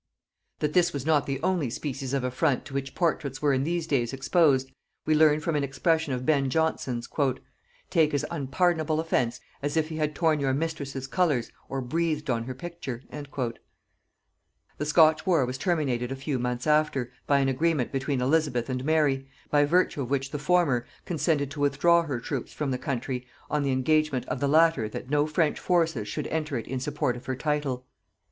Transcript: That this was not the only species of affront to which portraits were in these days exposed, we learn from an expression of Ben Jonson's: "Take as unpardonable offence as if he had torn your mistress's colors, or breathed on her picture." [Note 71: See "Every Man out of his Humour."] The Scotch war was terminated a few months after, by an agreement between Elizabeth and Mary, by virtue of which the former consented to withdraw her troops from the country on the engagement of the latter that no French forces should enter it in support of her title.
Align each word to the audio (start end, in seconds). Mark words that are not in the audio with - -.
That 0.61 0.73
this 0.73 0.93
was 0.93 1.05
not 1.05 1.27
the 1.27 1.39
only 1.43 1.69
species 1.69 2.11
of 2.15 2.23
affront 2.23 2.65
to 2.65 2.73
which 2.73 2.95
portraits 2.95 3.39
were 3.39 3.53
in 3.53 3.63
these 3.63 3.85
days 3.85 4.13
exposed, 4.13 4.71
we 5.05 5.13
learn 5.13 5.41
from 5.41 5.55
an 5.55 5.63
expression 5.63 6.11
of 6.11 6.25
Ben 6.25 6.49
Jonson's: 6.49 7.07
"Take 7.91 8.11
as 8.15 8.25
unpardonable 8.31 8.99
offence 8.99 9.39
as 9.61 9.77
if 9.77 9.89
he 9.89 9.97
had 9.97 10.15
torn 10.15 10.39
your 10.39 10.55
mistress's 10.55 11.05
colors, 11.05 11.51
or 11.69 11.81
breathed 11.81 12.31
on 12.31 12.45
her 12.45 12.55
picture." 12.55 13.03
[Note 13.11 13.11
71: 13.11 13.11
See 13.13 13.13
"Every 13.13 13.35
Man 13.35 13.43
out 13.45 13.55
of 13.61 14.79
his 14.79 14.91
Humour."] 14.91 15.05
The 15.05 15.17
Scotch 15.17 15.25
war 15.27 15.45
was 15.45 15.57
terminated 15.59 16.11
a 16.11 16.23
few 16.23 16.39
months 16.39 16.65
after, 16.65 17.11
by 17.27 17.37
an 17.37 17.47
agreement 17.49 17.91
between 17.91 18.21
Elizabeth 18.21 18.71
and 18.71 18.83
Mary, 18.83 19.27
by 19.51 19.65
virtue 19.65 20.01
of 20.01 20.09
which 20.09 20.31
the 20.31 20.39
former 20.39 20.87
consented 21.05 21.51
to 21.51 21.59
withdraw 21.59 22.01
her 22.01 22.19
troops 22.19 22.51
from 22.51 22.71
the 22.71 22.79
country 22.79 23.27
on 23.51 23.61
the 23.61 23.71
engagement 23.71 24.25
of 24.29 24.39
the 24.39 24.49
latter 24.49 24.89
that 24.89 25.11
no 25.11 25.27
French 25.27 25.59
forces 25.59 26.07
should 26.07 26.25
enter 26.29 26.57
it 26.57 26.65
in 26.67 26.79
support 26.79 27.15
of 27.15 27.27
her 27.27 27.35
title. 27.35 27.85